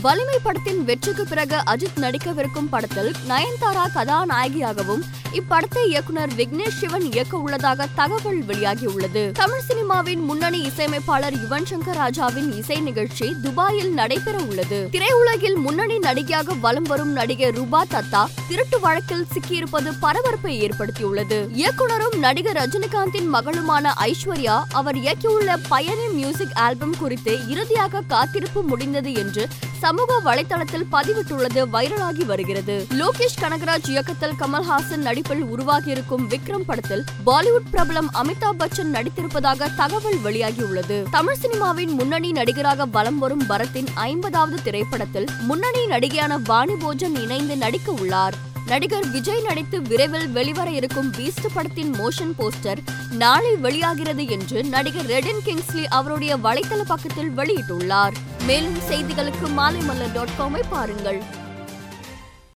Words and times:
வலிமை 0.00 0.38
படத்தின் 0.42 0.84
வெற்றிக்கு 0.84 1.26
பிறகு 1.26 1.56
அஜித் 1.56 1.96
நடிக்கவிருக்கும் 1.96 2.68
படத்தில் 2.70 3.12
நயன்தாரா 3.28 3.84
கதாநாயகியாகவும் 3.94 5.02
இப்படத்தை 5.32 5.86
இயக்குனர் 5.86 6.32
விக்னேஷ் 6.32 6.76
சிவன் 6.78 7.12
இயக்க 7.12 7.36
உள்ளதாக 7.36 7.86
தகவல் 7.94 8.42
வெளியாகியுள்ளது. 8.42 9.32
தமிழ் 9.32 9.64
சினிமாவின் 9.68 10.22
முன்னணி 10.24 10.60
இசையமைப்பாளர் 10.60 11.34
யுவன் 11.34 11.66
சங்கர் 11.70 11.94
ராஜாவின் 11.94 12.56
இசை 12.56 12.80
நிகழ்ச்சி 12.80 13.36
துபாயில் 13.42 13.92
நடைபெற 13.92 14.38
உள்ளது. 14.48 14.88
திரையுலகில் 14.92 15.54
முன்னணி 15.54 15.98
நடிகையாக 15.98 16.54
வலம் 16.60 16.82
வரும் 16.82 17.12
நடிகை 17.12 17.50
ரூபா 17.50 17.84
தத்தா 17.90 18.24
திருட்டு 18.48 18.80
வழக்கில் 18.80 19.26
சிக்கியிருப்பது 19.34 19.92
பரபரப்பை 20.00 20.68
ஏற்படுத்தியுள்ளது. 20.68 21.50
இயக்குனரும் 21.52 22.18
நடிகர் 22.18 22.56
ரஜினிகாந்தின் 22.56 23.28
மகளுமான 23.32 23.92
ஐஸ்வர்யா 24.00 24.62
அவர் 24.72 24.96
இயக்கியுள்ள 24.96 25.56
பயணி 25.68 26.08
மியூசிக் 26.12 26.54
ஆல்பம் 26.54 26.96
குறித்து 26.98 27.48
இறுதியாக 27.48 28.00
காத்திருப்பு 28.00 28.62
முடிந்தது 28.62 29.12
என்று 29.12 29.48
சமூக 29.88 30.14
வலைதளத்தில் 30.24 30.84
பதிவிட்டுள்ளது 30.92 31.60
வைரலாகி 31.72 32.24
வருகிறது. 32.24 32.86
லோகேஷ் 32.90 33.38
கனகராஜ் 33.40 33.88
இயக்கத்தில் 33.88 34.34
கமல்ஹாசன் 34.38 34.96
நடிப்பில் 34.96 35.44
உருவாகியிருக்கும் 35.44 36.26
விக்ரம் 36.28 36.64
படத்தில் 36.66 37.04
பாலிவுட் 37.26 37.70
பிரபலம் 37.72 38.10
அமிதாப் 38.12 38.58
பச்சன் 38.58 38.92
நடித்திருப்பதாக 38.92 39.74
தகவல் 39.76 40.18
வெளியாகியுள்ளது. 40.24 41.10
தமிழ் 41.10 41.36
சினிமாவின் 41.42 41.92
முன்னணி 41.92 42.32
நடிகராக 42.32 42.86
வலம் 42.86 43.18
வரும் 43.18 43.46
பரத்தின் 43.46 43.86
ஐம்பதாவது 43.94 44.62
திரைப்படத்தில் 44.62 45.26
முன்னணி 45.40 45.86
நடிகையான 45.86 46.38
வாணி 46.44 46.72
போஜன் 46.72 47.20
இணைந்து 47.20 47.56
நடிக்க 47.56 47.92
உள்ளார் 47.92 48.34
நடிகர் 48.68 49.10
விஜய் 49.10 49.42
நடித்து 49.42 49.82
விரைவில் 49.82 50.28
வெளிவர 50.28 50.70
இருக்கும் 50.70 51.12
பீஸ்ட் 51.12 51.46
படத்தின் 51.54 51.94
மோஷன் 51.94 52.34
போஸ்டர் 52.38 52.80
நாளை 53.10 53.56
வெளியாகிறது 53.56 54.26
என்று 54.26 54.64
நடிகர் 54.64 55.06
ரெடன் 55.06 55.42
கிங்ஸ்லி 55.44 55.84
அவருடைய 55.84 56.36
வலைத்தள 56.36 56.80
பக்கத்தில் 56.86 57.30
வெளியிட்டுள்ளார். 57.36 58.16
மேலும் 58.46 58.78
செய்திகளுக்கு 58.90 59.48
மாலைமல்லர் 59.56 60.12
டாட் 60.12 60.36
காமை 60.38 60.62
பாருங்கள். 60.70 61.20